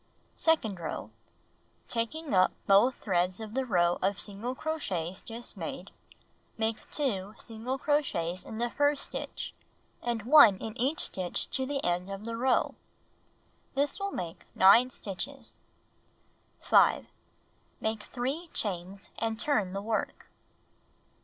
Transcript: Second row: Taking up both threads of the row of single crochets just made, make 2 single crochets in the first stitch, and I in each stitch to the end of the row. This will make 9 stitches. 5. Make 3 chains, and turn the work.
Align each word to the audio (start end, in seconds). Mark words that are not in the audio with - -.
Second 0.35 0.79
row: 0.79 1.11
Taking 1.87 2.33
up 2.33 2.53
both 2.65 2.95
threads 2.95 3.39
of 3.39 3.53
the 3.53 3.67
row 3.67 3.99
of 4.01 4.19
single 4.19 4.55
crochets 4.55 5.21
just 5.21 5.55
made, 5.55 5.91
make 6.57 6.89
2 6.89 7.35
single 7.37 7.77
crochets 7.77 8.43
in 8.43 8.57
the 8.57 8.71
first 8.71 9.03
stitch, 9.03 9.53
and 10.01 10.23
I 10.35 10.47
in 10.53 10.75
each 10.75 11.01
stitch 11.01 11.51
to 11.51 11.67
the 11.67 11.83
end 11.83 12.09
of 12.09 12.25
the 12.25 12.35
row. 12.35 12.73
This 13.75 13.99
will 13.99 14.09
make 14.09 14.47
9 14.55 14.89
stitches. 14.89 15.59
5. 16.61 17.05
Make 17.79 18.01
3 18.05 18.49
chains, 18.53 19.11
and 19.19 19.39
turn 19.39 19.73
the 19.73 19.83
work. 19.83 20.31